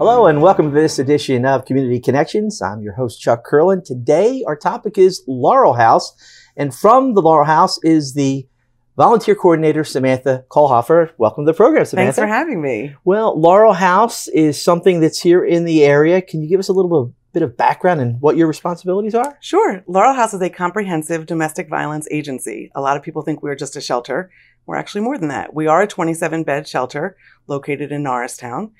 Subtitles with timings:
[0.00, 2.62] Hello and welcome to this edition of Community Connections.
[2.62, 3.84] I'm your host, Chuck Kirlin.
[3.84, 6.14] Today, our topic is Laurel House.
[6.56, 8.48] And from the Laurel House is the
[8.96, 11.10] volunteer coordinator, Samantha Koellhoffer.
[11.18, 12.12] Welcome to the program, Samantha.
[12.12, 12.94] Thanks for having me.
[13.04, 16.22] Well, Laurel House is something that's here in the area.
[16.22, 19.36] Can you give us a little bit of background and what your responsibilities are?
[19.42, 19.84] Sure.
[19.86, 22.72] Laurel House is a comprehensive domestic violence agency.
[22.74, 24.30] A lot of people think we're just a shelter.
[24.64, 25.52] We're actually more than that.
[25.52, 28.72] We are a 27 bed shelter located in Norristown.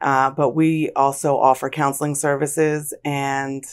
[0.00, 3.64] Uh, but we also offer counseling services and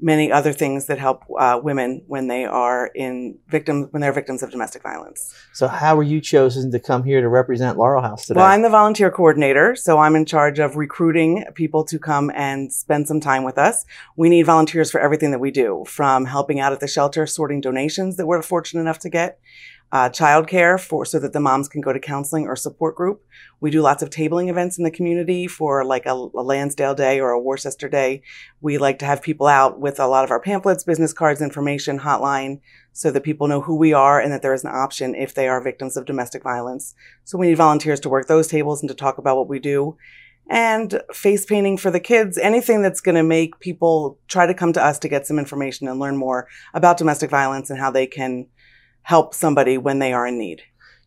[0.00, 4.42] many other things that help uh, women when they are in victims when they're victims
[4.42, 5.34] of domestic violence.
[5.52, 8.38] So, how were you chosen to come here to represent Laurel House today?
[8.38, 12.72] Well, I'm the volunteer coordinator, so I'm in charge of recruiting people to come and
[12.72, 13.84] spend some time with us.
[14.16, 17.60] We need volunteers for everything that we do, from helping out at the shelter, sorting
[17.60, 19.38] donations that we're fortunate enough to get,
[19.94, 23.24] uh, childcare for so that the moms can go to counseling or support group.
[23.60, 27.20] We do lots of tabling events in the community for like a, a, Lansdale Day
[27.20, 28.22] or a Worcester Day.
[28.60, 32.00] We like to have people out with a lot of our pamphlets, business cards, information,
[32.00, 32.60] hotline,
[32.92, 35.46] so that people know who we are and that there is an option if they
[35.46, 36.96] are victims of domestic violence.
[37.22, 39.96] So we need volunteers to work those tables and to talk about what we do.
[40.50, 44.72] And face painting for the kids, anything that's going to make people try to come
[44.72, 48.08] to us to get some information and learn more about domestic violence and how they
[48.08, 48.48] can
[49.04, 50.62] help somebody when they are in need.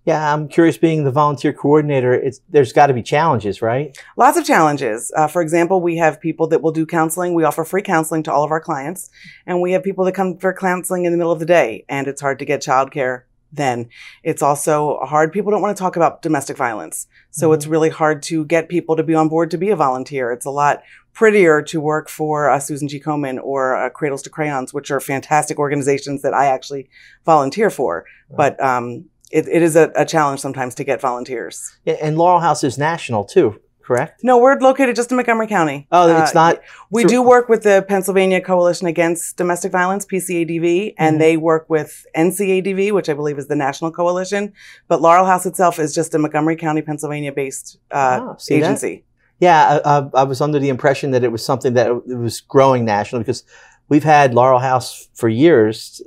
[0.05, 0.77] Yeah, I'm curious.
[0.77, 3.97] Being the volunteer coordinator, it's there's got to be challenges, right?
[4.15, 5.11] Lots of challenges.
[5.17, 7.33] Uh, for example, we have people that will do counseling.
[7.33, 9.09] We offer free counseling to all of our clients,
[9.45, 12.07] and we have people that come for counseling in the middle of the day, and
[12.07, 13.23] it's hard to get childcare.
[13.51, 13.89] Then
[14.23, 15.31] it's also hard.
[15.31, 17.55] People don't want to talk about domestic violence, so mm-hmm.
[17.55, 20.31] it's really hard to get people to be on board to be a volunteer.
[20.31, 22.99] It's a lot prettier to work for uh, Susan G.
[22.99, 26.89] Komen or uh, Cradles to Crayons, which are fantastic organizations that I actually
[27.25, 28.05] volunteer for.
[28.29, 28.37] Right.
[28.37, 31.77] But um, it, it is a, a, challenge sometimes to get volunteers.
[31.85, 34.21] And Laurel House is national too, correct?
[34.21, 35.87] No, we're located just in Montgomery County.
[35.93, 36.61] Oh, it's uh, not.
[36.91, 41.19] We do work with the Pennsylvania Coalition Against Domestic Violence, PCADV, and mm-hmm.
[41.19, 44.51] they work with NCADV, which I believe is the national coalition.
[44.89, 48.95] But Laurel House itself is just a Montgomery County, Pennsylvania based uh, oh, agency.
[48.95, 49.03] That?
[49.39, 52.85] Yeah, I, I, was under the impression that it was something that it was growing
[52.85, 53.43] nationally because
[53.87, 56.01] we've had Laurel House for years,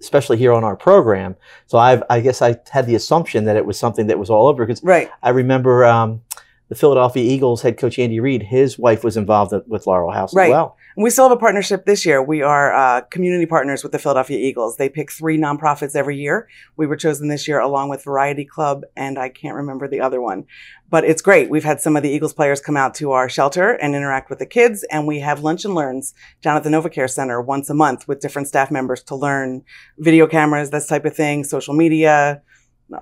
[0.00, 1.36] especially here on our program.
[1.66, 4.46] So I've, I guess I had the assumption that it was something that was all
[4.46, 5.10] over because right.
[5.22, 6.22] I remember um,
[6.68, 10.46] the Philadelphia Eagles head coach Andy Reid, his wife was involved with Laurel House right.
[10.46, 10.76] as well.
[10.96, 12.20] And we still have a partnership this year.
[12.20, 14.76] We are uh, community partners with the Philadelphia Eagles.
[14.76, 16.48] They pick three nonprofits every year.
[16.76, 20.20] We were chosen this year along with Variety Club, and I can't remember the other
[20.20, 20.46] one.
[20.90, 21.50] But it's great.
[21.50, 24.40] We've had some of the Eagles players come out to our shelter and interact with
[24.40, 27.74] the kids, and we have lunch and learns down at the NovaCare Center once a
[27.74, 29.62] month with different staff members to learn
[29.98, 32.42] video cameras, this type of thing, social media,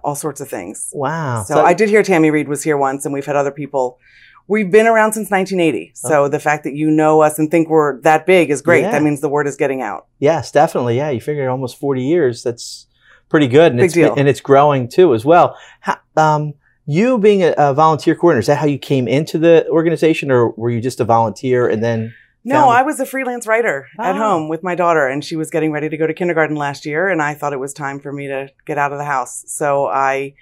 [0.02, 0.90] all sorts of things.
[0.94, 1.44] Wow.
[1.44, 3.98] So, so I did hear Tammy Reid was here once, and we've had other people
[4.46, 5.92] We've been around since 1980.
[5.94, 8.82] So the fact that you know us and think we're that big is great.
[8.82, 8.90] Yeah.
[8.90, 10.06] That means the word is getting out.
[10.18, 10.98] Yes, definitely.
[10.98, 12.42] Yeah, you figure almost 40 years.
[12.42, 12.86] That's
[13.30, 13.72] pretty good.
[13.72, 14.14] And big it's, deal.
[14.14, 15.56] And it's growing too as well.
[15.80, 19.66] How, um, you being a, a, volunteer coordinator, is that how you came into the
[19.70, 22.14] organization or were you just a volunteer and then?
[22.44, 24.02] No, I was a freelance writer oh.
[24.04, 26.84] at home with my daughter and she was getting ready to go to kindergarten last
[26.84, 29.44] year and I thought it was time for me to get out of the house.
[29.46, 30.34] So I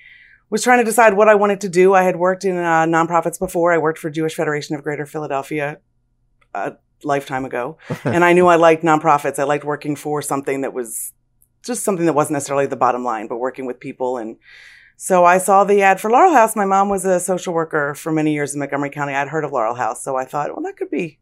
[0.52, 1.94] was trying to decide what I wanted to do.
[1.94, 3.72] I had worked in uh, nonprofits before.
[3.72, 5.78] I worked for Jewish Federation of Greater Philadelphia
[6.52, 6.74] a
[7.04, 9.38] lifetime ago, and I knew I liked nonprofits.
[9.38, 11.14] I liked working for something that was
[11.64, 14.19] just something that wasn't necessarily the bottom line, but working with people.
[14.19, 14.36] And
[14.98, 16.54] so I saw the ad for Laurel House.
[16.54, 19.14] My mom was a social worker for many years in Montgomery County.
[19.14, 21.19] I'd heard of Laurel House, so I thought, well, that could be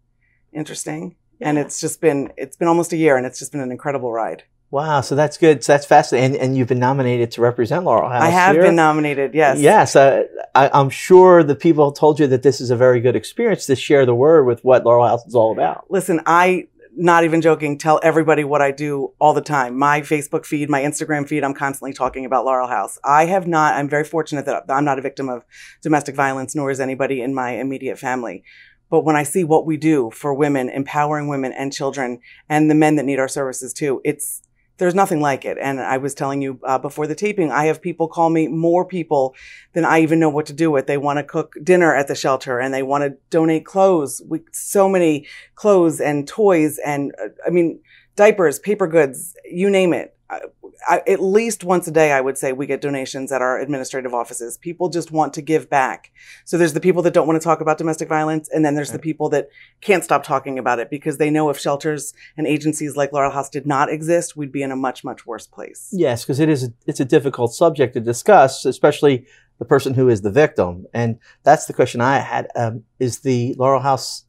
[0.53, 1.16] interesting.
[1.38, 1.49] Yeah.
[1.49, 4.12] And it's just been it's been almost a year, and it's just been an incredible
[4.12, 4.44] ride.
[4.71, 5.65] Wow, so that's good.
[5.65, 6.37] So that's fascinating.
[6.37, 8.22] And, and you've been nominated to represent Laurel House.
[8.22, 8.62] I have here.
[8.62, 9.59] been nominated, yes.
[9.59, 9.97] Yes.
[9.97, 10.25] Uh,
[10.55, 13.75] I, am sure the people told you that this is a very good experience to
[13.75, 15.91] share the word with what Laurel House is all about.
[15.91, 19.77] Listen, I, not even joking, tell everybody what I do all the time.
[19.77, 22.97] My Facebook feed, my Instagram feed, I'm constantly talking about Laurel House.
[23.03, 25.44] I have not, I'm very fortunate that I'm not a victim of
[25.83, 28.44] domestic violence, nor is anybody in my immediate family.
[28.91, 32.75] But when I see what we do for women, empowering women and children and the
[32.75, 34.42] men that need our services too, it's,
[34.78, 35.59] there's nothing like it.
[35.60, 38.84] And I was telling you uh, before the taping, I have people call me more
[38.84, 39.34] people
[39.75, 40.87] than I even know what to do with.
[40.87, 44.22] They want to cook dinner at the shelter and they want to donate clothes.
[44.27, 47.81] We, so many clothes and toys and uh, I mean,
[48.16, 50.16] diapers, paper goods, you name it.
[50.28, 50.41] Uh,
[50.88, 54.15] I, at least once a day, I would say we get donations at our administrative
[54.15, 54.56] offices.
[54.59, 56.12] People just want to give back.
[56.44, 58.92] So there's the people that don't want to talk about domestic violence, and then there's
[58.92, 59.48] the people that
[59.80, 63.50] can't stop talking about it because they know if shelters and agencies like Laurel House
[63.50, 65.88] did not exist, we'd be in a much much worse place.
[65.92, 69.26] Yes, because it is a, it's a difficult subject to discuss, especially
[69.59, 70.86] the person who is the victim.
[70.92, 74.24] And that's the question I had: um, Is the Laurel House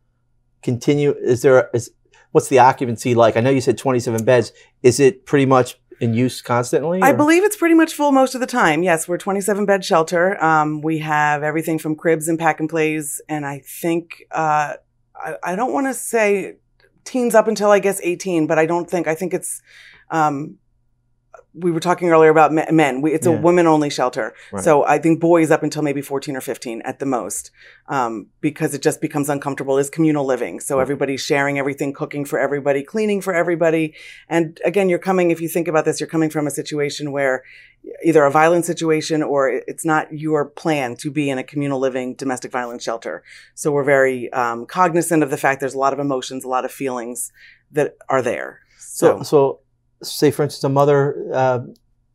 [0.62, 1.14] continue?
[1.14, 1.92] Is there is
[2.32, 3.38] what's the occupancy like?
[3.38, 4.52] I know you said 27 beds.
[4.84, 7.02] Is it pretty much in use constantly?
[7.02, 8.84] I believe it's pretty much full most of the time.
[8.84, 10.44] Yes, we're 27 bed shelter.
[10.44, 14.74] Um, we have everything from cribs and pack and plays, and I think uh,
[15.16, 16.56] I, I don't want to say
[17.06, 19.62] teens up until I guess 18, but I don't think I think it's.
[20.10, 20.58] Um,
[21.54, 23.02] we were talking earlier about men.
[23.02, 24.34] We, it's a women only shelter.
[24.54, 24.64] Right.
[24.64, 27.52] So I think boys up until maybe 14 or 15 at the most,
[27.88, 29.78] um, because it just becomes uncomfortable.
[29.78, 30.62] is communal living.
[30.62, 30.82] So Right.
[30.84, 33.96] everybody's sharing everything, cooking for everybody, cleaning for everybody.
[34.30, 37.44] And again, you're coming, if you think about this, you're coming from a situation where
[38.06, 42.14] either a violent situation or it's not your plan to be in a communal living
[42.16, 43.24] domestic violence shelter.
[43.56, 46.64] So we're very um, cognizant of the fact there's a lot of emotions, a lot
[46.64, 47.32] of feelings
[47.72, 48.60] that are there.
[48.78, 49.60] So, So, so
[50.04, 51.60] say for instance, a mother uh,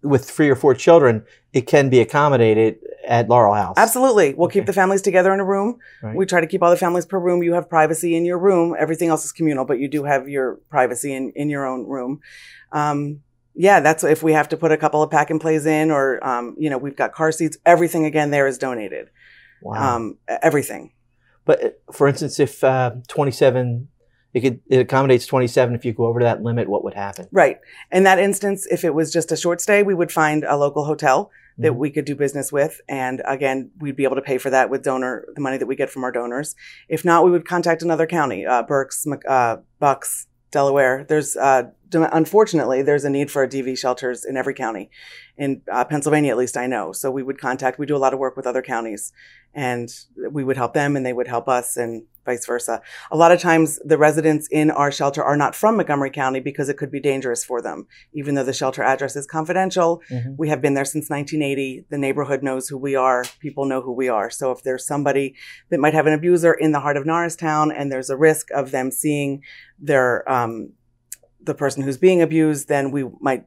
[0.03, 3.75] with three or four children, it can be accommodated at Laurel House.
[3.79, 4.35] absolutely.
[4.35, 4.59] We'll Okay.
[4.61, 5.79] keep the families together in a room.
[6.03, 6.15] Right.
[6.17, 7.43] We try to keep all the families per room.
[7.43, 8.75] You have privacy in your room.
[8.79, 12.21] Everything else is communal, but you do have your privacy in, in your own room.
[12.73, 13.21] Um,
[13.55, 16.25] yeah, that's if we have to put a couple of pack and plays in, or
[16.27, 17.57] um, you know, we've got car seats.
[17.65, 19.09] Everything again there is donated.
[19.63, 19.97] Wow.
[19.97, 20.93] Um, everything.
[21.47, 23.89] but uh, for instance, if uh, 27,
[24.37, 25.75] it could it accommodates 27.
[25.75, 27.27] If you go over to that limit, what would happen?
[27.33, 27.59] Right.
[27.91, 30.85] In that instance, if it was just a short stay, we would find a local
[30.85, 31.77] hotel that Mhm.
[31.77, 32.83] we could do business with.
[32.87, 35.75] And again, we'd be able to pay for that with donor, the money that we
[35.75, 36.55] get from our donors.
[36.87, 41.07] If not, we would contact another county, uh, Berks, Mc- uh, Bucks, Delaware.
[41.09, 44.91] There's, uh, unfortunately, there's a need for DV shelters in every county.
[45.39, 46.93] In uh, Pennsylvania, at least I know.
[46.93, 49.13] So we would contact, we do a lot of work with other counties
[49.57, 49.89] and
[50.31, 52.83] we would help them and they would help us and vice versa.
[53.11, 56.69] A lot of times the residents in our shelter are not from Montgomery County because
[56.69, 57.87] it could be dangerous for them.
[58.13, 60.37] Even though the shelter address is confidential, Mhm.
[60.37, 61.87] we have been there since 1980.
[61.89, 63.25] The neighborhood knows who we are.
[63.41, 64.29] People know who we are.
[64.29, 65.35] So if there's somebody
[65.71, 68.73] that might have an abuser in the heart of Norristown and there's a risk of
[68.73, 69.43] them seeing
[69.79, 70.73] their, um,
[71.43, 73.47] the person who's being abused, then we might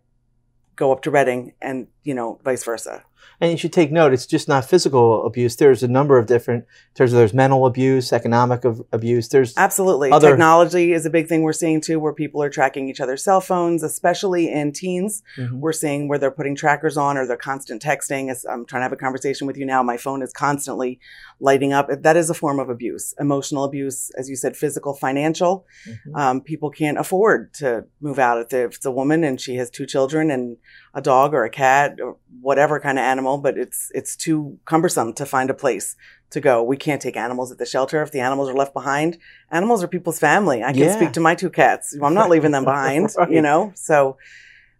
[0.75, 3.03] go up to Reading and, you know, vice versa.
[3.41, 5.55] And you should take note, it's just not physical abuse.
[5.55, 9.29] There's a number of different, there's, there's mental abuse, economic of, abuse.
[9.29, 10.11] There's, Absolutely.
[10.11, 13.23] Other- Technology is a big thing we're seeing too, where people are tracking each other's
[13.23, 15.23] cell phones, especially in teens.
[15.37, 15.59] Mhm.
[15.59, 18.29] We're seeing where they're putting trackers on or they're constant texting.
[18.29, 20.99] As I'm trying to have a conversation with you now, my phone is constantly
[21.39, 21.87] lighting up.
[22.01, 25.65] That is a form of abuse, emotional abuse, as you said, physical, financial.
[25.87, 26.19] Mhm.
[26.19, 28.41] Um, people can't afford to move out.
[28.41, 30.57] If if it's a woman and she has two children and
[30.93, 35.13] a dog or a cat or whatever kind of animal, but it's it's too cumbersome
[35.13, 35.95] to find a place
[36.31, 36.61] to go.
[36.63, 39.17] We can't take animals at the shelter if the animals are left behind.
[39.51, 40.63] Animals are people's family.
[40.63, 40.95] I can Yeah.
[40.95, 41.95] speak to my two cats.
[42.01, 43.31] I'm not leaving them behind, Right.
[43.31, 43.71] you know?
[43.75, 44.17] So,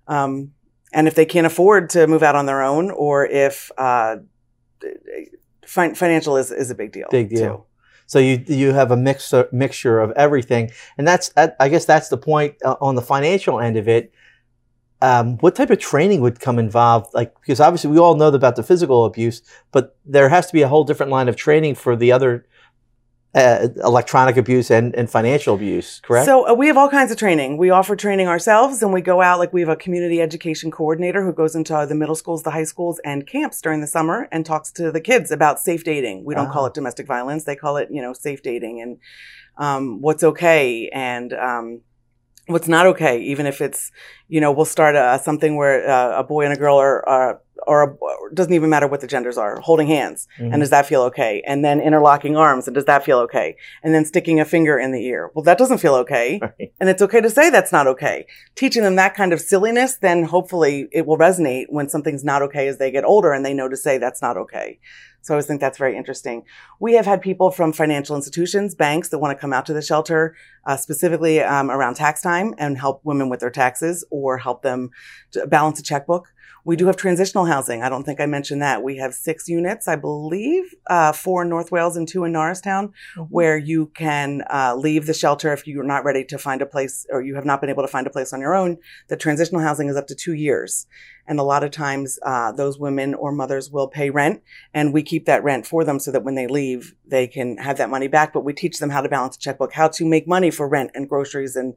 [0.07, 0.51] um,
[0.94, 4.17] and if they can't afford to move out on their own or if, uh,
[5.65, 7.07] fin- financial is, is a big deal.
[7.12, 7.57] Big deal.
[7.57, 7.63] too.
[8.07, 12.09] So you you have a mix mixture of everything, and that's I I guess that's
[12.09, 14.12] the point uh, on the financial end of it.
[15.01, 17.13] Um, what type of training would come involved?
[17.13, 19.42] Like because obviously we all know about the physical abuse,
[19.72, 22.46] but there has to be a whole different line of training for the other
[23.36, 26.00] uh, electronic abuse and, and financial abuse.
[26.01, 26.25] Correct?
[26.25, 27.57] So uh, we have all kinds of training.
[27.57, 31.24] We offer training ourselves and we go out, like we have a community education coordinator
[31.24, 34.46] who goes into the middle schools, the high schools and camps during the summer and
[34.46, 36.25] talks to the kids about safe dating.
[36.25, 36.68] We don't call Ah.
[36.68, 37.44] it domestic violence.
[37.44, 38.98] They call it, you know, safe dating and,
[39.57, 41.82] um, what's okay and, um,
[42.50, 43.91] what's not okay, even if it's,
[44.27, 47.41] you know, we'll start a, something where uh, a boy and a girl are, are
[47.68, 50.27] or a, doesn't even matter what the genders are, holding hands.
[50.39, 50.53] Mhm.
[50.53, 51.44] And does that feel okay?
[51.46, 52.68] And then interlocking arms.
[52.68, 53.56] And does that feel okay?
[53.84, 55.29] And then sticking a finger in the ear.
[55.34, 56.39] Well, that doesn't feel okay.
[56.60, 56.72] Right.
[56.79, 58.25] And it's okay to say that's not okay.
[58.56, 62.68] Teaching them that kind of silliness, then hopefully it will resonate when something's not okay
[62.68, 64.79] as they get older and they know to say that's not okay.
[65.21, 66.43] So I always think that's very interesting.
[66.79, 69.81] We have had people from financial institutions, banks that want to come out to the
[69.81, 70.35] shelter,
[70.65, 74.91] uh, specifically um, around tax time and help women with their taxes or help them
[75.47, 76.33] balance a checkbook.
[76.66, 77.84] We do have transitional housing.
[77.84, 78.84] I don't think I mentioned that.
[78.84, 82.94] We have six units, I believe, uh, four in North Wales and two in Norristown,
[83.30, 87.06] where you can uh, leave the shelter if you're not ready to find a place
[87.10, 88.78] or you have not been able to find a place on your own.
[89.08, 90.88] The transitional housing is up to two years.
[91.28, 94.42] And a lot of times, uh, those women or mothers will pay rent
[94.74, 97.78] and we keep that rent for them so that when they leave, they can have
[97.78, 98.34] that money back.
[98.34, 100.89] But we teach them how to balance a checkbook, how to make money for rent
[100.96, 101.75] and groceries and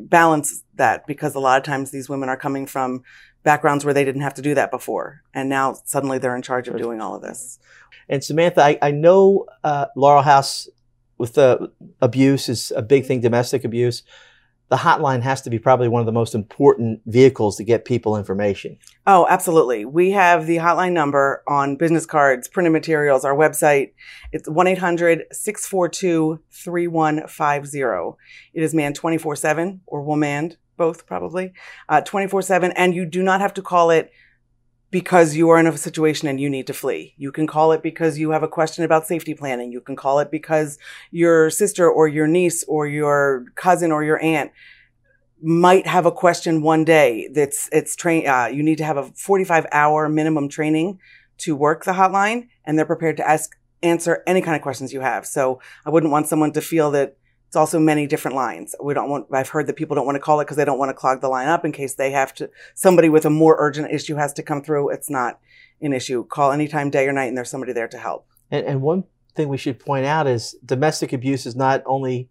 [0.00, 3.02] balance that because a lot of times these women are coming from
[3.42, 5.22] backgrounds where they didn't have to do that before.
[5.34, 7.58] And now suddenly they're in charge of doing all of this.
[8.08, 10.68] And Samantha, I, I know uh, Laurel House
[11.18, 11.70] with the
[12.00, 14.02] abuse is a big thing, domestic abuse.
[14.68, 18.16] The hotline has to be probably one of the most important vehicles to get people
[18.16, 18.78] information.
[19.06, 19.84] Oh, absolutely.
[19.84, 23.92] We have the hotline number on business cards, printed materials, our website.
[24.32, 28.18] It's 1 800 642 3150.
[28.54, 31.52] It is manned 24 7 or manned both probably,
[31.88, 32.72] uh, 24 7.
[32.72, 34.10] And you do not have to call it
[34.92, 37.14] because you are in a situation and you need to flee.
[37.16, 39.72] You can call it because you have a question about safety planning.
[39.72, 40.78] You can call it because
[41.10, 44.52] your sister or your niece or your cousin or your aunt
[45.40, 49.10] might have a question one day that's it's train uh, you need to have a
[49.14, 51.00] 45 hour minimum training
[51.38, 55.00] to work the hotline and they're prepared to ask answer any kind of questions you
[55.00, 57.16] have so i wouldn't want someone to feel that
[57.52, 58.74] it's also many different lines.
[58.82, 60.78] We don't want, I've heard that people don't want to call it because they don't
[60.78, 63.56] want to clog the line up in case they have to, somebody with a more
[63.58, 64.88] urgent issue has to come through.
[64.88, 65.38] It's not
[65.82, 66.24] an issue.
[66.24, 68.26] Call anytime, day or night, and there's somebody there to help.
[68.50, 69.04] And, and one
[69.34, 72.30] thing we should point out is domestic abuse is not only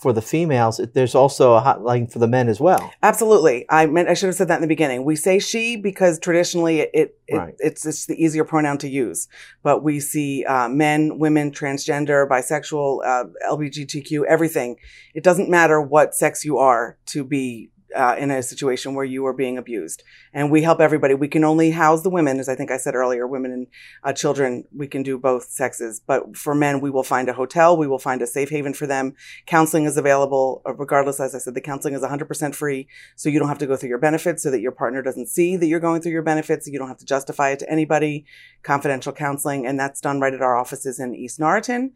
[0.00, 2.90] for the females, there's also a hotline for the men as well.
[3.02, 3.66] Absolutely.
[3.68, 5.04] I meant I should have said that in the beginning.
[5.04, 7.54] We say she because traditionally it, it, right.
[7.58, 9.28] it's it's the easier pronoun to use.
[9.62, 14.76] But we see uh, men, women, transgender, bisexual, uh, LGBTQ, everything.
[15.14, 19.26] It doesn't matter what sex you are to be uh, in a situation where you
[19.26, 20.02] are being abused.
[20.32, 21.14] And we help everybody.
[21.14, 23.66] We can only house the women, as I think I said earlier, women and
[24.04, 24.64] uh, children.
[24.74, 26.00] We can do both sexes.
[26.04, 27.76] But for men, we will find a hotel.
[27.76, 29.14] We will find a safe haven for them.
[29.46, 31.20] Counseling is available, uh, regardless.
[31.20, 32.88] As I said, the counseling is 100% free.
[33.16, 35.56] So you don't have to go through your benefits so that your partner doesn't see
[35.56, 36.66] that you're going through your benefits.
[36.66, 38.24] You don't have to justify it to anybody.
[38.62, 39.66] Confidential counseling.
[39.66, 41.92] And that's done right at our offices in East Norriton.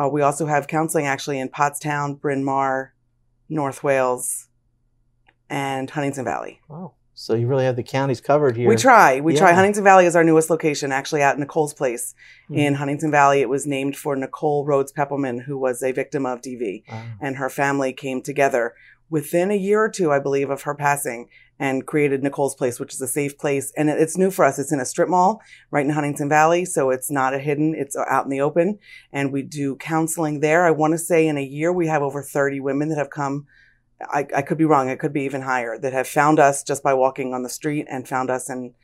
[0.00, 2.92] Uh, we also have counseling actually in Pottstown, Bryn Mawr,
[3.48, 4.48] North Wales,
[5.48, 6.60] and Huntingdon Valley.
[6.68, 6.92] Wow.
[7.18, 8.68] So you really have the counties covered here.
[8.68, 9.20] We try.
[9.20, 9.38] We yeah.
[9.38, 9.52] try.
[9.54, 12.58] Huntingdon Valley is our newest location, actually at Nicole's place mm-hmm.
[12.58, 13.40] in Huntingdon Valley.
[13.40, 16.82] It was named for Nicole Rhodes Peppelman, who was a victim of DV,
[17.20, 18.74] and her family came together
[19.08, 22.92] within a year or two, I believe, of her passing and created Nicole's Place, which
[22.92, 23.72] is a safe place.
[23.76, 24.58] And it's new for us.
[24.58, 26.64] It's in a strip mall right in Huntingdon Valley.
[26.64, 28.78] So it's not a hidden, it's out in the open.
[29.12, 30.66] And we do counseling there.
[30.66, 33.46] I want to say in a year, we have over 30 women that have come
[34.00, 34.88] I, I could be wrong.
[34.88, 37.86] It could be even higher that have found us just by walking on the street
[37.88, 38.74] and found us and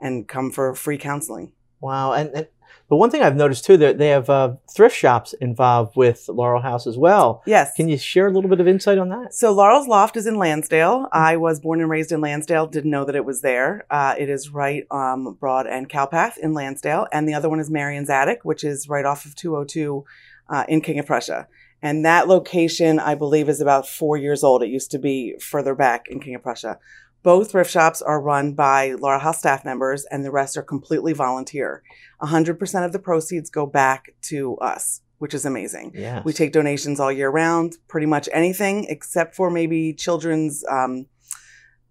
[0.00, 1.52] and come for free counseling.
[1.80, 2.12] Wow.
[2.12, 2.48] And, and
[2.88, 6.60] but one thing I've noticed too, that they have uh, thrift shops involved with Laurel
[6.60, 7.42] House as well.
[7.46, 7.72] Yes.
[7.74, 9.32] Can you share a little bit of insight on that?
[9.32, 11.08] So Laurel's Loft is in Lansdale.
[11.10, 12.66] I was born and raised in Lansdale.
[12.66, 13.86] Didn't know that it was there.
[13.90, 17.70] Uh, it is right um, Broad and Cowpath in Lansdale, and the other one is
[17.70, 20.04] Marion's Attic, which is right off of 202
[20.50, 21.48] uh, in King of Prussia.
[21.82, 24.62] And that location, I believe, is about four years old.
[24.62, 26.78] It used to be further back in King of Prussia.
[27.22, 31.12] Both thrift shops are run by Laurel House staff members, and the rest are completely
[31.12, 31.82] volunteer.
[32.20, 35.92] 100% of the proceeds go back to us, which is amazing.
[35.94, 36.24] Yes.
[36.24, 41.06] We take donations all year round, pretty much anything except for maybe children's um,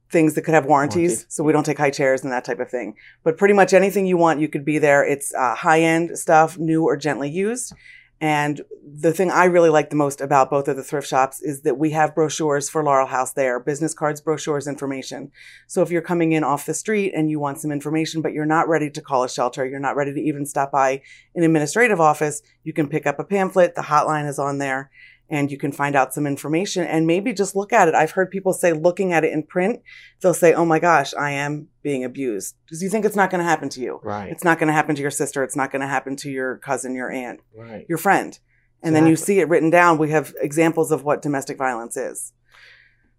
[0.09, 1.11] things that could have warranties.
[1.11, 1.25] Warranty.
[1.29, 2.95] So we don't take high chairs and that type of thing.
[3.23, 5.03] But pretty much anything you want, you could be there.
[5.05, 7.73] It's uh, high end stuff, new or gently used.
[8.21, 11.63] And the thing I really like the most about both of the thrift shops is
[11.63, 15.31] that we have brochures for Laurel House there, business cards, brochures, information.
[15.65, 18.45] So if you're coming in off the street and you want some information, but you're
[18.45, 21.01] not ready to call a shelter, you're not ready to even stop by
[21.33, 23.73] an administrative office, you can pick up a pamphlet.
[23.73, 24.91] The hotline is on there
[25.31, 27.95] and you can find out some information and maybe just look at it.
[27.95, 29.81] I've heard people say looking at it in print,
[30.19, 33.39] they'll say, Oh my gosh, I am being abused because you think it's not going
[33.39, 34.01] to happen to you.
[34.03, 34.29] Right.
[34.29, 35.41] It's not going to happen to your sister.
[35.43, 37.85] It's not going to happen to your cousin, your aunt, right.
[37.87, 38.37] your friend.
[38.83, 38.99] And exactly.
[38.99, 39.97] then you see it written down.
[39.97, 42.33] We have examples of what domestic violence is.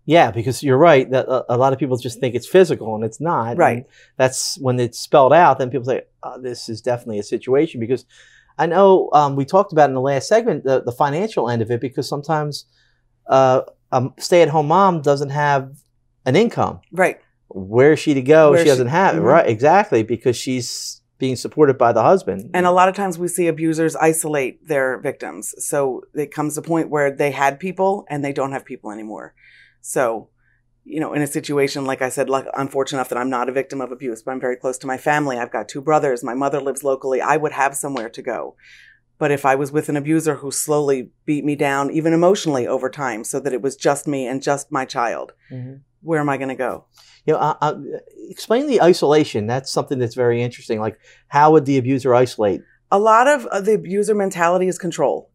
[0.05, 3.21] Yeah, because you're right that a, lot of people just think it's physical and it's
[3.21, 3.57] not.
[3.57, 3.79] Right.
[3.79, 5.59] And that's when it's spelled out.
[5.59, 8.05] Then people say, oh, "This is definitely a situation." Because
[8.59, 11.71] I know um, we talked about in the last segment the, the financial end of
[11.71, 12.67] it because sometimes
[13.27, 15.73] uh, a stay-at-home mom doesn't have
[16.25, 16.81] an income.
[16.93, 17.21] Right.
[17.49, 18.51] Where is she to go?
[18.51, 19.19] Where she doesn't she, have it.
[19.19, 19.27] Mm-hmm.
[19.27, 19.49] Right.
[19.49, 20.03] Exactly.
[20.03, 22.51] Because she's being supported by the husband.
[22.53, 25.55] And a lot of times we see abusers isolate their victims.
[25.59, 28.91] So it comes to a point where they had people and they don't have people
[28.91, 29.35] anymore.
[29.81, 30.31] So
[30.85, 33.49] you know, in a situation, like I said, like I'm fortunate enough that I'm not
[33.49, 35.39] a victim of abuse, but I'm very close to my family.
[35.39, 36.25] I've got two brothers.
[36.25, 37.21] My mother lives locally.
[37.21, 38.57] I would have somewhere to go.
[39.19, 42.91] But if I was with an abuser who slowly beat me down, even emotionally over
[42.91, 45.75] time, so that it was just me and just my child, mm-hmm.
[46.01, 46.87] where am I going to go?
[47.25, 47.81] You know, uh, uh,
[48.29, 49.47] explain the isolation.
[49.47, 50.81] That's something that's very interesting.
[50.81, 50.99] Like,
[51.29, 52.63] how would the abuser isolate?
[52.91, 55.31] A lot of uh, the abuser mentality is control.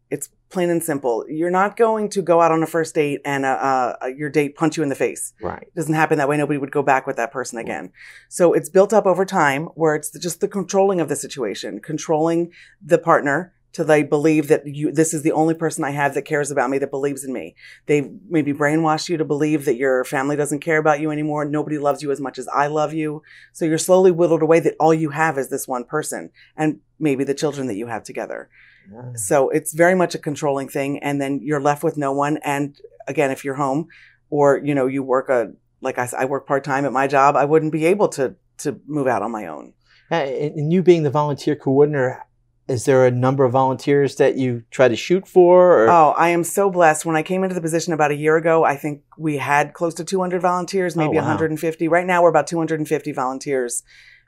[0.50, 1.24] Plain and simple.
[1.28, 4.56] You're not going to go out on a first date and uh, uh, your date
[4.56, 5.34] punch you in the face.
[5.42, 5.62] Right.
[5.62, 6.38] It doesn't happen that way.
[6.38, 7.92] Nobody would go back with that person again.
[8.28, 12.52] So it's built up over time where it's just the controlling of the situation, controlling
[12.82, 16.22] the partner to they believe that you this is the only person I have that
[16.22, 17.54] cares about me that believes in me.
[17.86, 21.44] They maybe brainwash you to believe that your family doesn't care about you anymore.
[21.44, 23.22] Nobody loves you as much as I love you.
[23.52, 27.22] So you're slowly whittled away that all you have is this one person and maybe
[27.22, 28.50] the children that you have together.
[28.92, 29.12] Yeah.
[29.14, 30.98] So it's very much a controlling thing.
[30.98, 32.38] And then you're left with no one.
[32.38, 33.86] And again, if you're home
[34.28, 37.36] or, you know, you work a, like I, I work part time at my job,
[37.36, 39.74] I wouldn't be able to, to move out on my own.
[40.10, 42.24] Uh, and you being the volunteer coordinator,
[42.68, 45.84] is there a number of volunteers that you try to shoot for?
[45.84, 45.88] Or?
[45.88, 47.06] Oh, I am so blessed.
[47.06, 49.94] When I came into the position about a year ago, I think we had close
[49.94, 51.28] to 200 volunteers, maybe Oh, wow.
[51.28, 51.88] 150.
[51.88, 53.82] Right now, we're about 250 volunteers,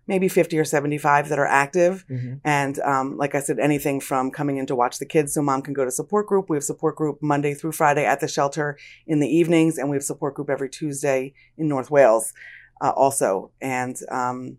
[0.06, 2.04] maybe 50 or 75 that are active.
[2.11, 2.40] Mhm.
[2.42, 5.61] And um, like I said, anything from coming in to watch the kids so mom
[5.61, 6.49] can go to support group.
[6.49, 9.97] We have support group Monday through Friday at the shelter in the evenings, and we
[9.97, 12.32] have support group every Tuesday in North Wales
[12.80, 13.50] uh, also.
[13.61, 14.56] And um,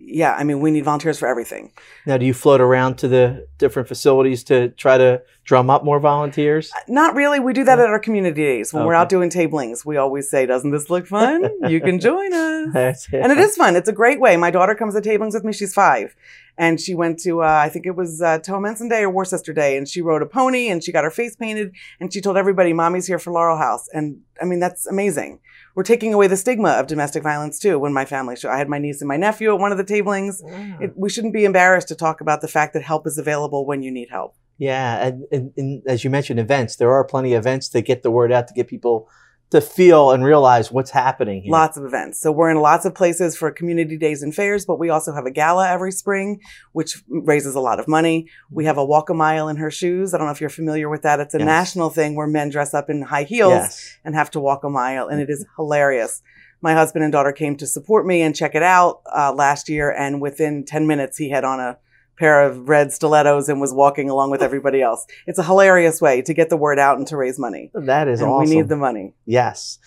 [0.00, 1.72] yeah, I mean, we need volunteers for everything.
[2.06, 5.98] Now, do you float around to the different facilities to try to drum up more
[5.98, 6.70] volunteers?
[6.72, 7.40] Uh, not really.
[7.40, 7.82] We do that oh.
[7.82, 8.72] at our community days.
[8.72, 11.50] When we're out doing tablings, we always say, Doesn't this look fun?
[11.68, 13.08] You can join us.
[13.12, 13.74] And it is fun.
[13.74, 14.36] It's a great way.
[14.36, 15.52] My daughter comes to tablings with me.
[15.52, 16.14] She's five.
[16.58, 19.76] And she went to, uh, I think it was uh, Towamencin Day or Worcester Day.
[19.76, 21.72] And she rode a pony and she got her face painted.
[22.00, 23.88] And she told everybody, Mommy's here for Laurel House.
[23.92, 25.38] And I mean, that's amazing.
[25.76, 27.78] We're taking away the stigma of domestic violence too.
[27.78, 29.84] When my family show, I had my niece and my nephew at one of the
[29.84, 30.42] tablings.
[30.44, 30.78] Wow.
[30.80, 33.82] It, we shouldn't be embarrassed to talk about the fact that help is available when
[33.82, 34.34] you need help.
[34.58, 36.74] Yeah, and, and, and as you mentioned, events.
[36.76, 39.08] There are plenty of events to get the word out to get people
[39.50, 41.50] to feel and realize what's happening here.
[41.52, 42.20] Lots of events.
[42.20, 45.24] So we're in lots of places for community days and fairs, but we also have
[45.24, 46.40] a gala every spring,
[46.72, 48.28] which raises a lot of money.
[48.50, 50.12] We have a walk a mile in her shoes.
[50.12, 51.18] I don't know if you're familiar with that.
[51.20, 51.46] It's a Yes.
[51.46, 53.96] national thing where men dress up in high heels Yes.
[54.04, 56.20] and have to walk a mile, and it is hilarious.
[56.60, 59.90] My husband and daughter came to support me and check it out uh, last year,
[59.90, 61.78] and within 10 minutes, he had on a
[62.18, 65.06] pair of red stilettos and was walking along with everybody else.
[65.26, 67.70] It's a hilarious way to get the word out and to raise money.
[67.74, 68.48] That is and awesome.
[68.48, 69.14] we need the money.
[69.24, 69.78] Yes.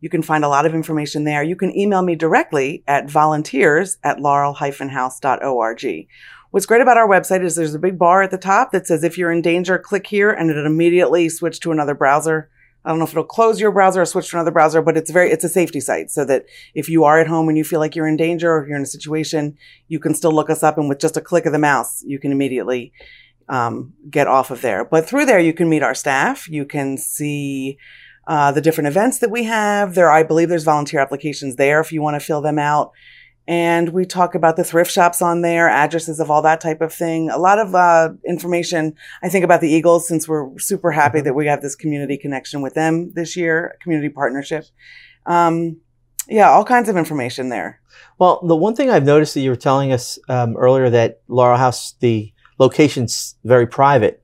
[0.00, 1.44] You can find a lot of information there.
[1.44, 6.08] You can email me directly at volunteers at laurel-house.org.
[6.50, 9.04] What's great about our website is there's a big bar at the top that says
[9.04, 12.50] if you're in danger, click here and it immediately switch to another browser.
[12.84, 15.12] I don't know if it'll close your browser or switch to another browser, but it's
[15.12, 17.78] very, it's a safety site so that if you are at home and you feel
[17.78, 20.78] like you're in danger or you're in a situation, you can still look us up
[20.78, 22.92] and with just a click of the mouse, you can immediately
[23.48, 24.84] um, get off of there.
[24.84, 26.48] But through there, you can meet our staff.
[26.48, 27.78] You can see
[28.26, 29.94] uh, the different events that we have.
[29.94, 32.92] There, I believe there's volunteer applications there if you want to fill them out.
[33.48, 36.92] And we talk about the thrift shops on there, addresses of all that type of
[36.92, 37.30] thing.
[37.30, 38.96] A lot of uh, information.
[39.22, 42.60] I think about the Eagles since we're super happy that we have this community connection
[42.60, 44.64] with them this year, community partnership.
[45.26, 45.76] Um,
[46.28, 47.80] yeah, all kinds of information there.
[48.18, 51.56] Well, the one thing I've noticed that you were telling us um, earlier that Laurel
[51.56, 54.22] House, the location's very private,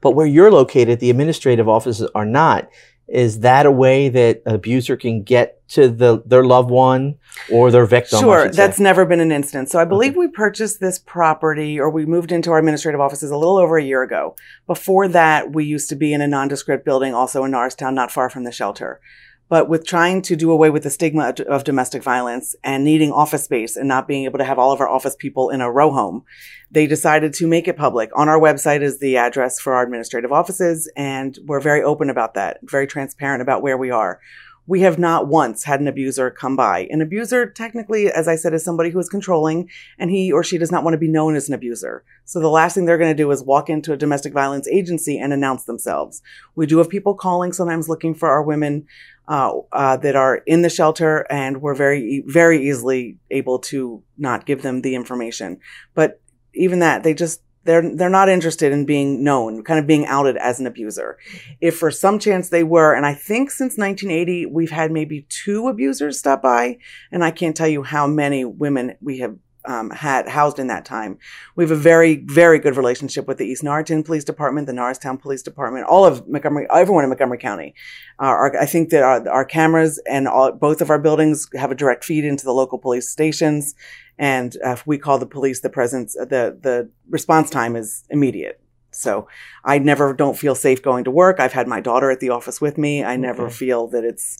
[0.00, 2.68] but where you're located, the administrative offices are not.
[3.08, 7.18] Is that a way that an abuser can get to the their loved one
[7.52, 8.18] or their victim?
[8.18, 9.70] Sure, that's never been an instance.
[9.70, 13.36] So I believe we purchased this property or we moved into our administrative offices a
[13.36, 14.34] little over a year ago.
[14.66, 18.28] Before that, we used to be in a nondescript building also in Norristown, not far
[18.28, 19.00] from the shelter.
[19.48, 23.44] But with trying to do away with the stigma of, domestic violence and needing office
[23.44, 25.92] space and not being able to have all of our office people in a row
[25.92, 26.24] home,
[26.70, 28.10] they decided to make it public.
[28.16, 32.34] On our website is the address for our administrative offices, and we're very open about
[32.34, 34.20] that, very transparent about where we are.
[34.66, 36.88] We have not once had an abuser come by.
[36.90, 40.58] An abuser, technically, as I said, is somebody who is controlling and he or she
[40.58, 42.04] does not want to be known as an abuser.
[42.24, 45.18] So the last thing they're going to do is walk into a domestic violence agency
[45.18, 46.22] and announce themselves.
[46.54, 48.86] We do have people calling sometimes looking for our women
[49.28, 54.46] uh, uh, that are in the shelter, and we're very, very easily able to not
[54.46, 55.58] give them the information.
[55.94, 56.20] But
[56.54, 60.36] even that, they just they're they're not interested in being known, kind of being outed
[60.36, 61.18] as an abuser.
[61.60, 65.68] If for some chance they were, and I think since 1980 we've had maybe two
[65.68, 66.78] abusers stop by,
[67.12, 70.84] and I can't tell you how many women we have um, had housed in that
[70.84, 71.18] time.
[71.56, 75.18] We have a very, very good relationship with the East Norriton Police Department, the Norristown
[75.18, 77.74] Police Department, all of Montgomery, everyone in Montgomery County.
[78.20, 81.70] Uh, our, I think that our, our cameras and all, both of our buildings have
[81.70, 83.74] a direct feed into the local police stations.
[84.18, 88.60] And uh, if we call the police, the presence, the, the response time is immediate.
[88.90, 89.28] So
[89.64, 91.38] I never don't feel safe going to work.
[91.38, 93.04] I've had my daughter at the office with me.
[93.04, 93.54] I never Okay.
[93.54, 94.38] feel that it's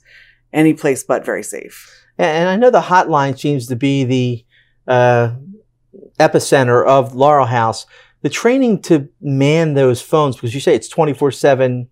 [0.53, 1.93] any place but very safe.
[2.17, 4.45] And and I know the hotline seems to be the
[4.91, 5.35] uh,
[6.19, 7.85] epicenter of Laurel House.
[8.23, 11.89] The training to man those phones, because you say it's 24 7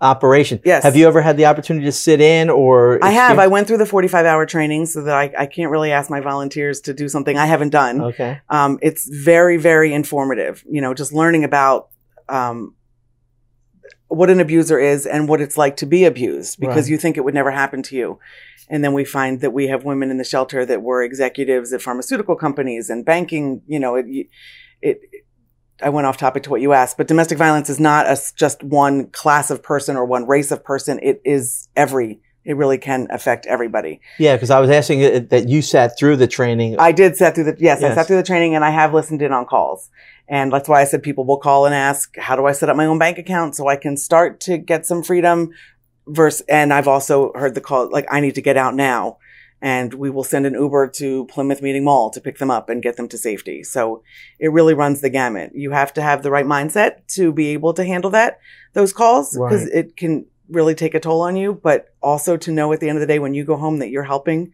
[0.00, 0.60] operation.
[0.64, 0.82] Yes.
[0.84, 3.02] Have you ever had the opportunity to sit in or?
[3.02, 3.38] I have.
[3.38, 6.20] I went through the 45 hour training so that I, I can't really ask my
[6.20, 8.00] volunteers to do something I haven't done.
[8.00, 8.40] Okay.
[8.48, 10.64] Um, it's very, very informative.
[10.70, 11.88] You know, just learning about
[12.28, 12.74] um,
[14.08, 16.90] what an abuser is and what it's like to be abused because Right.
[16.92, 18.18] you think it would never happen to you.
[18.70, 21.80] And then we find that we have women in the shelter that were executives at
[21.82, 23.62] pharmaceutical companies and banking.
[23.66, 24.06] You know, it,
[24.82, 25.00] it,
[25.82, 28.62] I went off topic to what you asked, but domestic violence is not a just
[28.62, 30.98] one class of person or one race of person.
[31.02, 34.00] It is every, it really can affect everybody.
[34.18, 36.76] Yeah, because I was asking uh, that you sat through the training.
[36.78, 39.22] I did sat through the yes, I sat through the training and I have listened
[39.22, 39.88] in on calls.
[40.28, 42.76] And that's why I said people will call and ask, how do I set up
[42.76, 45.52] my own bank account so I can start to get some freedom?
[46.06, 49.18] Verse and I've also heard the call like I need to get out now.
[49.60, 52.82] And we will send an Uber to Plymouth Meeting Mall to pick them up and
[52.82, 53.64] get them to safety.
[53.64, 54.02] So
[54.38, 55.50] it really runs the gamut.
[55.54, 58.38] You have to have the right mindset to be able to handle that,
[58.74, 59.74] those calls, because Right.
[59.74, 62.96] it can really take a toll on you, but also to know at the end
[62.98, 64.52] of the day when you go home that you're helping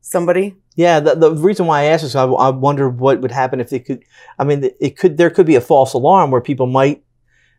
[0.00, 3.60] somebody Yeah, the, the reason why I asked is I, I wonder what would happen
[3.60, 4.02] if they could.
[4.38, 7.02] I mean, it could there could be a false alarm where people might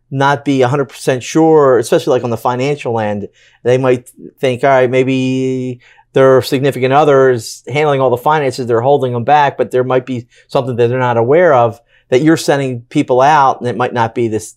[0.09, 3.29] not be 100% sure, especially like on the financial end.
[3.63, 5.79] They might think, all right, maybe
[6.13, 10.27] their significant others handling all the finances, they're holding them back, but there might be
[10.47, 14.13] something that they're not aware of that you're sending people out and it might not
[14.13, 14.55] be this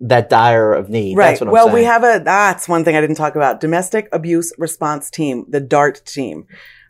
[0.00, 1.16] that dire of need.
[1.16, 1.30] Right.
[1.30, 1.74] That's what I'm well, saying.
[1.74, 3.60] we have a that's one thing I didn't talk about.
[3.60, 6.46] Domestic abuse response team, the DART team.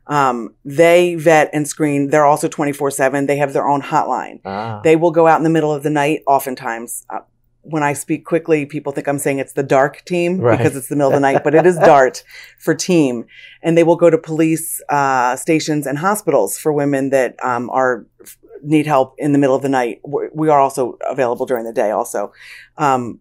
[0.07, 2.11] Um, they vet and screen.
[2.11, 3.27] They're also 24 seven.
[3.27, 4.41] They have their own hotline.
[4.45, 4.81] Ah.
[4.85, 6.23] They will go out in the middle of the night.
[6.27, 7.21] Oftentimes, uh,
[7.65, 10.57] when I speak quickly, people think I'm saying it's the dark team Right.
[10.59, 12.23] because it's the middle of the night, but it is DART
[12.59, 13.25] for team.
[13.63, 18.07] And they will go to police uh, stations and hospitals for women that um, are
[18.63, 20.01] need help in the middle of the night.
[20.07, 22.33] We we are also available during the day, also.
[22.79, 23.21] Um,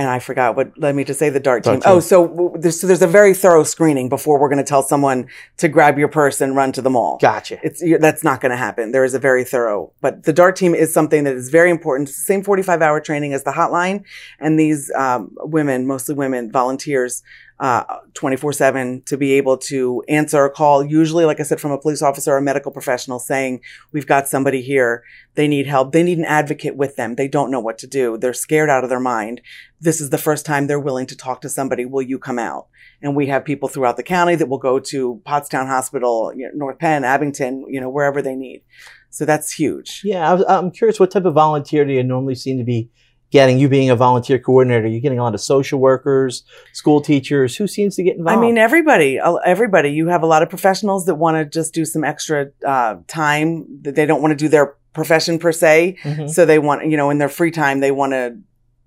[0.00, 1.74] and I forgot what led me to say the DART team.
[1.74, 1.82] Team.
[1.84, 5.28] Oh, so there's, so there's a very thorough screening before we're going to tell someone
[5.58, 7.18] to grab your purse and run to the mall.
[7.20, 7.58] Gotcha.
[7.62, 8.92] It's that's not going to happen.
[8.92, 12.08] There is a very thorough, but the DART team is something that is very important.
[12.08, 14.04] It's the same 45 hour training as the hotline,
[14.38, 17.22] and these um, women, mostly women, volunteers,
[17.60, 20.82] Uh, twenty four seven to be able to answer a call.
[20.82, 23.60] Usually, like I said, from a police officer or a medical professional saying,
[23.92, 25.02] "We've got somebody here.
[25.34, 25.92] They need help.
[25.92, 27.16] They need an advocate with them.
[27.16, 28.16] They don't know what to do.
[28.16, 29.42] They're scared out of their mind.
[29.78, 31.84] This is the first time they're willing to talk to somebody.
[31.84, 32.68] Will you come out?"
[33.02, 36.52] And we have people throughout the county that will go to Pottstown Hospital, you know,
[36.54, 38.62] North Penn, Abington, you know, wherever they need.
[39.10, 40.00] So that's huge.
[40.02, 42.88] Yeah, I I'm curious what type of volunteer do you normally seem to be
[43.30, 43.58] getting?
[43.58, 47.56] You being a volunteer coordinator, you're getting a lot of social workers, school teachers.
[47.56, 48.38] Who seems to get involved?
[48.38, 49.90] I mean, everybody, everybody.
[49.90, 53.66] You have a lot of professionals that want to just do some extra uh, time.
[53.82, 56.28] That they don't want to do their profession per se, Mhm.
[56.28, 58.36] so they want, you know, in their free time, they want to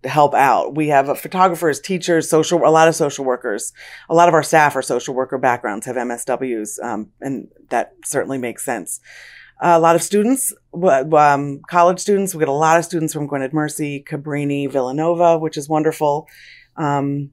[0.05, 0.75] help out.
[0.75, 3.71] We have photographers, teachers, social, a lot of social workers.
[4.09, 8.37] A lot of our staff are social worker backgrounds, have MSWs, um, and that certainly
[8.37, 8.99] makes sense.
[9.65, 12.35] A lot of students, um, college students.
[12.35, 16.27] We get a lot of students from Gwynedd Mercy, Cabrini, Villanova, which is wonderful.
[16.75, 17.31] Um,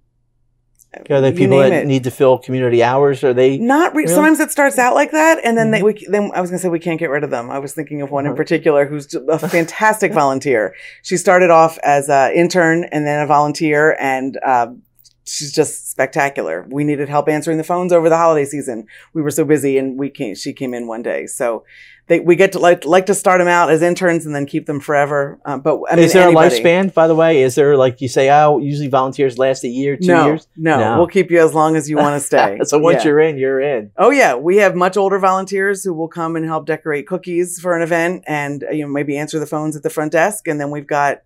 [1.08, 1.86] Are they you people that it.
[1.86, 3.22] need to fill community hours?
[3.22, 3.58] Are they?
[3.58, 4.14] Not re- Really?
[4.14, 5.84] sometimes it starts out like that, and then they, Mhm.
[5.84, 7.50] we, then I was gonna say we can't get rid of them.
[7.50, 8.36] I was thinking of one in Uh-huh.
[8.36, 10.74] particular who's a fantastic volunteer.
[11.02, 14.82] She started off as an intern and then a volunteer, and um,
[15.24, 16.66] she's just spectacular.
[16.68, 18.86] We needed help answering the phones over the holiday season.
[19.14, 20.34] We were so busy, and we came.
[20.34, 21.62] She came in one day, so
[22.10, 24.66] they, we get to like like to start them out as interns and then keep
[24.66, 25.38] them forever.
[25.44, 26.56] Um, but I mean, is there anybody.
[26.56, 27.40] a lifespan, by the way?
[27.40, 30.48] Is there like you say, oh, usually volunteers last a year, two No, years?
[30.56, 30.98] no, No.
[30.98, 32.58] we'll keep you as long as you want to stay.
[32.64, 33.04] so once Yeah.
[33.10, 33.92] you're in, you're in.
[33.96, 37.76] Oh yeah, we have much older volunteers who will come and help decorate cookies for
[37.76, 40.60] an event, and uh, you know maybe answer the phones at the front desk, and
[40.60, 41.18] then we've got,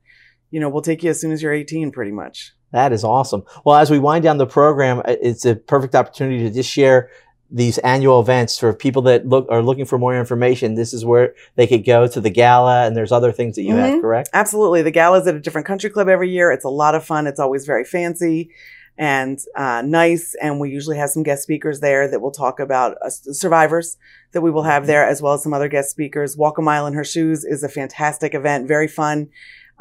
[0.51, 2.53] you know, we'll take you as soon as you're 18, pretty much.
[2.73, 3.45] That is awesome.
[3.65, 7.09] Well, as we wind down the program, it's a perfect opportunity to just share
[7.51, 10.75] these annual events for people that look are looking for more information.
[10.75, 13.77] This is where they could go to the gala, and there's other things that you
[13.77, 14.01] have, Mhm.
[14.01, 14.31] correct?
[14.33, 16.51] Absolutely, the gala's at a different country club every year.
[16.51, 17.27] It's a lot of fun.
[17.27, 18.51] It's always very fancy
[18.97, 22.97] and uh, nice, and we usually have some guest speakers there that will talk about
[23.05, 23.97] uh, survivors
[24.33, 26.37] that we will have there, as well as some other guest speakers.
[26.37, 29.29] Walk a mile in her shoes is a fantastic event, very fun.